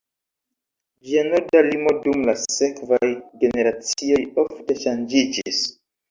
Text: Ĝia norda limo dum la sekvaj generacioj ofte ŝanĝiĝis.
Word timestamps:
Ĝia 1.09 1.23
norda 1.25 1.59
limo 1.65 1.91
dum 2.05 2.23
la 2.29 2.33
sekvaj 2.43 3.09
generacioj 3.43 4.17
ofte 4.45 4.79
ŝanĝiĝis. 4.85 5.61